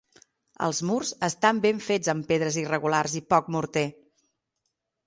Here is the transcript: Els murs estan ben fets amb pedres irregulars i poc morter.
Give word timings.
Els 0.67 0.79
murs 0.91 1.11
estan 1.27 1.59
ben 1.67 1.83
fets 1.89 2.09
amb 2.15 2.27
pedres 2.33 2.59
irregulars 2.63 3.19
i 3.21 3.23
poc 3.37 3.55
morter. 3.59 3.87